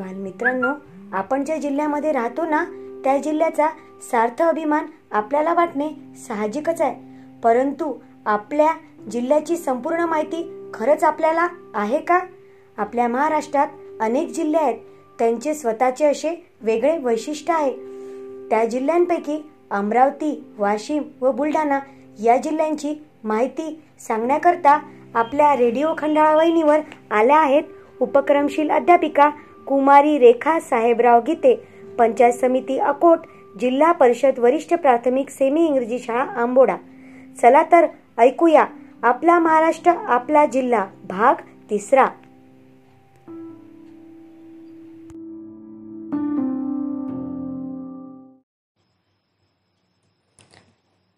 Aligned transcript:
बालमित्रांनो 0.00 0.68
आपण 1.12 1.44
ज्या 1.44 1.56
जिल्ह्यामध्ये 1.56 2.12
राहतो 2.12 2.44
ना 2.44 2.64
त्या 3.04 3.18
जिल्ह्याचा 3.18 3.68
सार्थ 4.10 4.42
अभिमान 4.42 4.86
आपल्याला 5.10 5.54
वाटणे 5.54 5.88
साहजिकच 6.28 6.80
आहे. 6.80 6.94
परंतु 7.42 7.94
आपल्या 8.26 8.72
जिल्ह्याची 9.10 9.56
संपूर्ण 9.56 10.00
माहिती 10.00 10.70
खरंच 10.74 11.04
आपल्याला 11.04 11.48
आहे 11.74 11.98
का? 11.98 12.20
आपल्या 12.78 13.08
महाराष्ट्रात 13.08 13.66
अनेक 14.00 14.28
जिल्हे 14.28 14.60
आहेत 14.60 14.78
त्यांचे 15.18 15.54
स्वतःचे 15.54 16.06
असे 16.06 16.46
वेगळे 16.60 16.98
वैशिष्ट्य 16.98 17.52
आहे. 17.52 17.72
त्या 18.50 18.64
जिल्ह्यांपैकी 18.64 19.50
अमरावती 19.70 20.44
वाशिम 20.58 21.02
व 21.20 21.32
बुलढाणा 21.32 21.78
या 22.22 22.36
जिल्ह्यांची 22.36 22.94
माहिती 23.24 23.82
सांगण्याकरता 23.98 24.80
आपल्या 25.14 25.56
रेडिओ 25.56 25.94
खंडाळा 25.98 26.36
वहिनीवर 26.36 26.80
आल्या 27.10 27.38
आहेत 27.38 27.62
उपक्रमशील 28.00 28.70
अध्यापिका 28.70 29.30
कुमारी 29.66 30.18
रेखा 30.18 30.60
साहेबराव 30.60 31.20
गीते 31.26 31.54
पंचायत 31.98 32.32
समिती 32.32 32.78
अकोट 32.78 33.18
जिल्हा 33.60 33.92
परिषद 33.92 34.38
वरिष्ठ 34.38 34.74
प्राथमिक 34.74 35.30
सेमी 35.30 35.66
इंग्रजी 35.66 35.98
शाळा 35.98 36.24
आंबोडा. 36.24 36.76
चला 37.42 37.62
तर 37.62 37.86
ऐकूया 38.18 38.64
आपला 39.02 39.38
महाराष्ट्र 39.38 39.90
आपला 39.90 40.46
जिल्हा 40.46 40.86
भाग 41.08 41.34
तिसरा. 41.70 42.08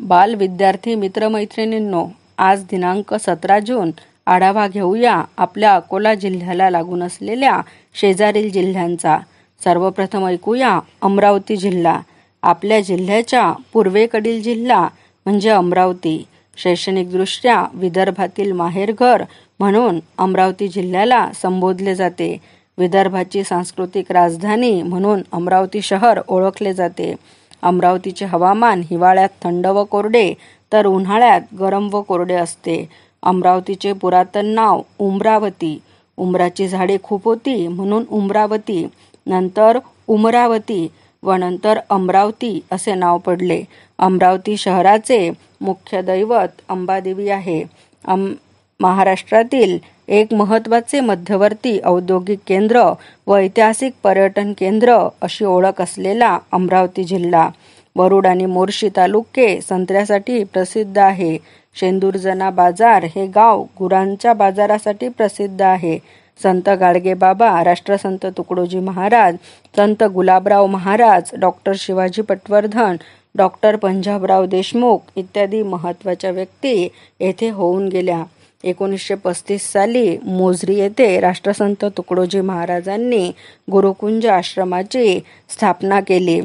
बाल 0.01 0.35
विद्यार्थी 0.35 0.95
मित्रमैत्रिणींनो 0.95 2.07
आज 2.39 2.65
दिनांक 2.71 3.15
सतरा 3.15 3.59
जून 3.59 3.91
आढावा 4.27 4.69
घेऊया 4.69 5.25
आपल्या 5.37 5.75
अकोला 5.75 6.15
जिल्ह्याला 6.15 6.71
लागून 6.71 7.03
असलेल्या 7.03 7.61
शेजारील 7.95 8.53
जिल्ह्यांचा. 8.53 9.19
सर्वप्रथम 9.65 10.27
ऐकूया 10.27 10.81
अमरावती 11.03 11.57
जिल्हा. 11.57 12.01
आपल्या 12.43 12.81
जिल्ह्याच्या 12.81 13.53
पूर्वेकडील 13.73 14.43
जिल्हा 14.43 14.89
म्हणजे 15.25 15.51
अमरावती. 15.51 16.25
शैक्षणिकदृष्ट्या 16.57 17.65
विदर्भातील 17.75 18.53
माहेरघर 18.53 19.25
म्हणून 19.61 20.01
अमरावती 20.19 20.69
जिल्ह्याला 20.69 21.31
संबोधले 21.35 21.95
जाते. 21.95 22.39
विदर्भाची 22.79 23.45
सांस्कृतिक 23.45 24.13
राजधानी 24.13 24.83
म्हणून 24.83 25.23
अमरावती 25.33 25.83
शहर 25.83 26.21
ओळखले 26.29 26.73
जाते. 26.73 27.15
अमरावतीचे 27.63 28.25
हवामान 28.25 28.83
हिवाळ्यात 28.91 29.29
थंड 29.43 29.67
व 29.67 29.85
कोरडे 29.85 30.35
तर 30.73 30.87
उन्हाळ्यात 30.87 31.41
गरम 31.61 31.89
व 31.93 32.03
कोरडे 32.03 32.35
असते. 32.35 32.89
अमरावतीचे 33.23 33.93
पुरातन 33.93 34.47
नाव 34.47 34.81
उमरावती. 34.99 35.79
उमराची 36.19 36.69
झाडे 36.69 36.97
खूप 37.03 37.25
होती 37.25 37.67
म्हणून 37.69 38.05
उमरावती 38.11 38.87
नंतर 39.27 39.79
उमरावती 40.09 40.87
व 41.23 41.33
नंतर 41.33 41.79
अमरावती 41.91 42.61
असे 42.73 42.95
नाव 42.95 43.19
पडले. 43.19 43.63
अमरावती 43.99 44.57
शहराचे 44.57 45.31
मुख्य 45.61 46.03
दैवत 46.03 46.61
अंबादेवी 46.69 47.29
आहे. 47.29 47.63
अम 48.05 48.33
महाराष्ट्रातील 48.81 49.79
एक 50.09 50.33
महत्त्वाचे 50.35 51.01
मध्यवर्ती 51.01 51.79
औद्योगिक 51.85 52.39
केंद्र 52.47 52.83
व 53.27 53.37
ऐतिहासिक 53.37 53.93
पर्यटन 54.03 54.53
केंद्र 54.59 54.97
अशी 55.23 55.45
ओळख 55.45 55.81
असलेला 55.81 56.39
अमरावती 56.53 57.05
जिल्हा. 57.05 57.49
वरुड 57.97 58.27
आणि 58.27 58.47
मोर्शी 58.47 58.89
तालुके 58.97 59.61
संत्र्यासाठी 59.61 60.43
प्रसिद्ध 60.45 60.99
आहे. 60.99 61.37
शेंदूरजना 61.77 62.51
बाजार 62.51 63.05
हे 63.15 63.27
गाव 63.27 63.63
गुरांच्या 63.79 64.33
बाजारासाठी 64.33 65.09
प्रसिद्ध 65.09 65.63
आहे. 65.63 65.99
संत 66.41 66.69
गाडगे 66.81 67.15
बाबा 67.15 67.63
राष्ट्रसंत 67.65 68.27
तुकडोजी 68.37 68.79
महाराज 68.79 69.37
संत 69.77 70.03
गुलाबराव 70.15 70.67
महाराज 70.67 71.31
डॉक्टर 71.41 71.73
शिवाजी 71.79 72.23
पटवर्धन 72.23 72.97
डॉक्टर 73.35 73.77
पंजाबराव 73.77 74.47
देशमुख 74.47 75.11
इत्यादी 75.17 75.63
महत्त्वाच्या 75.63 76.31
व्यक्ती 76.31 76.89
येथे 77.21 77.49
होऊन 77.51 77.89
गेल्या. 77.89 78.23
एकोणीसशे 78.65 79.15
पस्तीस 79.15 79.71
साली 79.73 80.17
मोजरी 80.25 80.79
येथे 80.79 81.19
राष्ट्रसंत 81.21 81.85
तुकडोजी 81.97 82.41
महाराजांनी 82.41 83.31
गुरुकुंज 83.71 84.27
आश्रमाची 84.27 85.19
स्थापना 85.51 86.01
केली. 86.01 86.41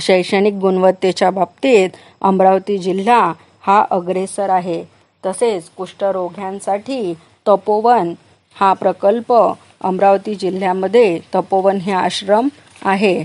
शैक्षणिक 0.00 0.54
गुणवत्तेच्या 0.54 1.30
बाबतीत 1.30 1.90
अमरावती 2.20 2.78
जिल्हा 2.78 3.32
हा 3.60 3.84
अग्रेसर 3.90 4.50
आहे. 4.50 4.84
तसेच 5.26 5.70
कुष्ठरोग्यांसाठी 5.76 7.14
तपोवन 7.48 8.14
हा 8.54 8.72
प्रकल्प 8.72 9.34
अमरावती 9.80 10.34
जिल्ह्यामध्ये 10.34 11.20
तपोवन 11.34 11.76
हे 11.76 11.92
आश्रम 11.92 12.48
आहे. 12.84 13.24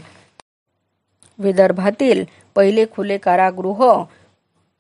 विदर्भातील 1.40 2.24
पहिले 2.56 2.86
खुले 2.86 3.18
कारागृह 3.18 4.04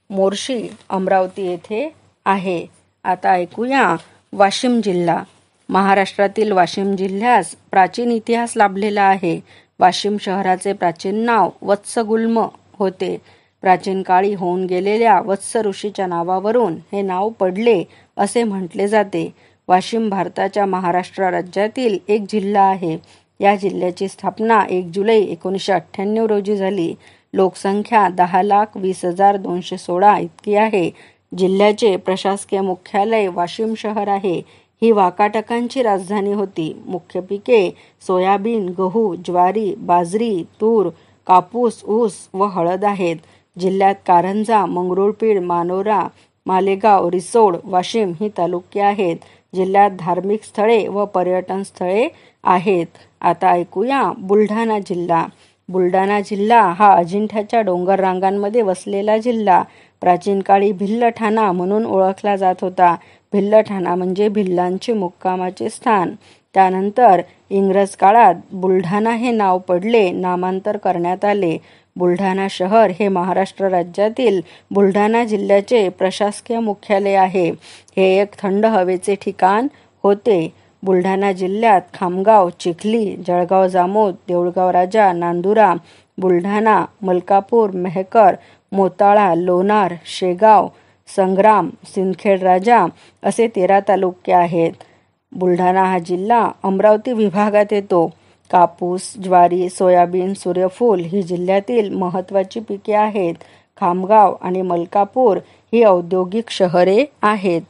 मोर्शी 0.09 0.67
अमरावती 0.89 1.47
येथे 1.47 1.93
आहे. 2.25 2.65
आता 3.03 3.31
ऐकूया 3.31 3.95
वाशिम 4.33 4.81
जिल्हा. 4.81 5.23
महाराष्ट्रातील 5.69 6.51
वाशिम 6.51 6.95
जिल्ह्यास 6.95 7.55
प्राचीन 7.71 8.11
इतिहास 8.11 8.53
लाभलेला 8.55 9.01
आहे. 9.01 9.39
वाशिम 9.79 10.17
शहराचे 10.19 10.73
प्राचीन 10.73 11.15
नाव 11.15 11.49
वत्सगुल्म 11.61 12.45
होते. 12.79 13.17
प्राचीन 13.61 14.01
काळी 14.01 14.33
होऊन 14.33 14.65
गेलेल्या 14.65 15.19
वत्स 15.19 15.57
ऋषीच्या 15.57 16.07
नावावरून 16.07 16.75
हे 16.91 17.01
नाव 17.01 17.29
पडले 17.29 17.83
असे 18.17 18.43
म्हटले 18.43 18.87
जाते. 18.87 19.33
वाशिम 19.67 20.09
भारताच्या 20.09 20.65
महाराष्ट्र 20.65 21.29
राज्यातील 21.29 21.97
एक 22.07 22.25
जिल्हा 22.29 22.63
आहे. 22.63 22.97
या 23.39 23.55
जिल्ह्याची 23.55 24.07
स्थापना 24.07 24.65
एक 24.69 24.91
जुलै 24.93 25.19
एकोणीसशे 25.19 25.73
अठ्ठ्याण्णव 25.73 26.25
रोजी 26.25 26.55
झाली. 26.55 26.95
लोकसंख्या 27.33 28.09
दहा 28.09 28.43
लाख 28.43 28.65
वीस 28.75 29.05
हजार 29.05 29.37
दोनशे 29.37 29.77
सोळा 29.77 30.17
इतकी 30.17 30.55
आहे. 30.55 30.91
जिल्ह्याचे 31.37 31.95
प्रशासकीय 31.97 32.61
मुख्यालय 32.61 33.27
वाशिम 33.27 33.73
शहर 33.77 34.07
आहे. 34.07 34.41
ही 34.83 34.91
वाकाटकांची 34.91 35.81
राजधानी 35.83 36.33
होती. 36.33 36.81
मुख्य 36.85 37.19
पिके 37.19 37.73
सोयाबीन 38.07 38.69
गहू 38.77 39.15
ज्वारी 39.15 39.75
बाजरी 39.75 40.43
तूर 40.61 40.89
कापूस 41.27 41.83
ऊस 41.85 42.13
व 42.33 42.43
हळद 42.43 42.85
आहेत. 42.85 43.15
जिल्ह्यात 43.59 43.95
कारंजा 44.07 44.65
मंगरुळपीड 44.65 45.39
मानोरा 45.39 46.07
मालेगाव 46.45 47.09
रिसोड 47.09 47.55
वाशिम 47.63 48.11
ही 48.19 48.29
तालुके 48.37 48.79
आहेत. 48.79 49.17
जिल्ह्यात 49.55 49.91
धार्मिक 49.99 50.43
स्थळे 50.43 50.87
व 50.87 51.05
पर्यटन 51.05 51.63
स्थळे 51.63 52.07
आहेत. 52.43 52.87
आता 53.21 53.47
ऐकूया 53.47 54.11
बुलढाणा 54.17 54.79
जिल्हा. 54.79 55.25
बुलढाणा 55.69 56.19
जिल्हा 56.19 56.61
हा 56.61 56.93
अजिंठ्याच्या 56.93 57.61
डोंगर 57.61 57.99
रांगांमध्ये 57.99 58.61
वसलेला 58.61 59.17
जिल्हा. 59.17 59.63
प्राचीन 60.01 60.41
काळी 60.41 60.71
भिल्ल 60.71 61.09
ठाणा 61.09 61.51
म्हणून 61.51 61.85
ओळखला 61.85 62.35
जात 62.35 62.55
होता. 62.61 62.95
भिल्लठाणा 63.33 63.95
म्हणजे 63.95 64.27
भिल्लांचे 64.29 64.93
मुक्कामाचे 64.93 65.69
स्थान. 65.69 66.15
त्यानंतर 66.53 67.21
इंग्रज 67.49 67.95
काळात 67.95 68.35
बुलढाणा 68.51 69.11
हे 69.11 69.31
नाव 69.31 69.57
पडले 69.57 70.11
नामांतर 70.11 70.77
करण्यात 70.77 71.25
आले. 71.25 71.57
बुलढाणा 71.95 72.47
शहर 72.49 72.91
हे 72.99 73.07
महाराष्ट्र 73.07 73.67
राज्यातील 73.67 74.41
बुलढाणा 74.71 75.23
जिल्ह्याचे 75.23 75.89
प्रशासकीय 75.89 76.59
मुख्यालय 76.59 77.13
आहे. 77.13 77.49
हे 77.97 78.21
एक 78.21 78.37
थंड 78.41 78.65
हवेचे 78.65 79.15
ठिकाण 79.15 79.67
होते. 80.03 80.53
बुलढाणा 80.83 81.31
जिल्ह्यात 81.31 81.81
खामगाव 81.93 82.49
चिखली 82.59 83.15
जळगाव 83.27 83.67
जामोद 83.67 84.15
देऊळगाव 84.27 84.69
राजा 84.69 85.11
नांदुरा 85.13 85.73
बुलढाणा 86.17 86.85
मलकापूर 87.01 87.69
मेहकर 87.71 88.35
मोताळा 88.71 89.35
लोणार 89.35 89.93
शेगाव 90.05 90.67
संग्राम 91.07 91.69
सिंदखेड 91.85 92.43
राजा 92.43 92.85
असे 93.23 93.47
तेरा 93.47 93.79
तालुके 93.79 94.31
आहेत. 94.31 94.71
बुलढाणा 95.31 95.83
हा 95.83 95.99
जिल्हा 95.99 96.51
अमरावती 96.63 97.13
विभागात 97.13 97.65
येतो. 97.71 98.11
कापूस 98.51 99.17
ज्वारी 99.23 99.69
सोयाबीन 99.69 100.33
सूर्यफूल 100.33 100.99
ही 100.99 101.23
जिल्ह्यातील 101.23 101.93
महत्त्वाची 101.93 102.59
पिके 102.59 102.93
आहेत. 102.93 103.33
खामगाव 103.79 104.35
आणि 104.41 104.61
मलकापूर 104.61 105.37
ही 105.73 105.83
औद्योगिक 105.83 106.49
शहरे 106.49 107.05
आहेत. 107.21 107.61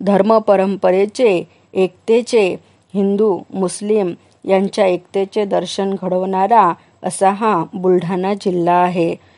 धर्म 0.00 0.38
परंपरेचे 0.38 1.42
एकतेचे 1.74 2.56
हिंदू 2.94 3.40
मुस्लिम 3.54 4.14
यांच्या 4.44 4.86
एकतेचे 4.86 5.44
दर्शन 5.44 5.94
घडवणारा 6.02 6.72
असा 7.02 7.30
हा 7.30 7.64
बुलढाणा 7.74 8.34
जिल्हा 8.34 8.74
आहे. 8.74 9.33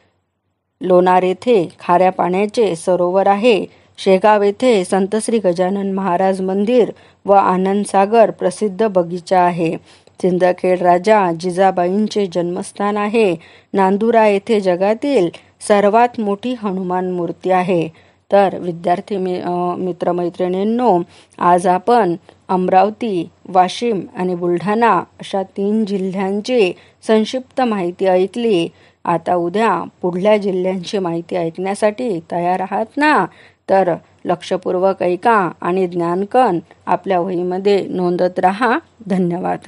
लोणार 0.81 1.23
येथे 1.23 1.69
खाऱ्या 1.81 2.11
पाण्याचे 2.13 2.75
सरोवर 2.77 3.27
आहे. 3.27 3.65
शेगाव 3.99 4.43
येथे 4.43 4.85
संत 4.85 5.17
श्री 5.23 5.39
गजानन 5.39 5.93
महाराज 5.93 6.41
मंदिर 6.41 6.91
व 7.25 7.33
आनंदसागर 7.33 8.31
प्रसिद्ध 8.31 8.87
बगीचा 8.87 9.41
आहे. 9.41 9.77
सिंदखेड 10.23 10.83
राजा 10.83 11.33
जिजाबाईंचे 11.41 12.27
जन्मस्थान 12.33 12.97
आहे. 12.97 13.35
नांदुरा 13.75 14.27
येथे 14.29 14.61
जगातील 14.61 15.29
सर्वात 15.69 16.21
मोठी 16.21 16.55
हनुमान 16.63 17.11
मूर्ती 17.11 17.51
आहे. 17.51 17.89
तर 18.33 18.57
विद्यार्थी 18.59 19.17
मि 19.17 19.41
मित्रमैत्रिणींनो 19.79 20.99
आज 21.39 21.67
आपण 21.67 22.15
अमरावती 22.49 23.29
वाशिम 23.49 24.01
आणि 24.17 24.35
बुलढाणा 24.35 24.93
अशा 25.21 25.43
तीन 25.43 25.85
जिल्ह्यांची 25.85 26.73
संक्षिप्त 27.07 27.61
माहिती 27.61 28.07
ऐकली. 28.07 28.69
आता 29.07 29.35
उद्या 29.35 29.85
पुढल्या 30.03 30.37
जिल्ह्यांची 30.37 30.99
माहिती 30.99 31.37
ऐकण्यासाठी 31.37 32.21
तयार 32.33 32.61
आहात 32.61 32.87
ना? 32.97 33.27
तर 33.71 33.95
लक्षपूर्वक 34.25 35.03
ऐका 35.03 35.51
आणि 35.61 35.87
ज्ञानकन 35.87 36.59
आपल्या 36.87 37.21
वहीमध्ये 37.21 37.87
नोंदत 37.89 38.39
रहा. 38.39 38.79
धन्यवाद. 39.07 39.59